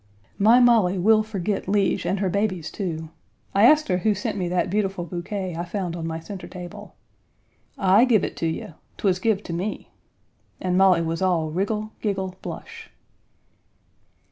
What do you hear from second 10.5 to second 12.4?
And Molly was all wriggle, giggle,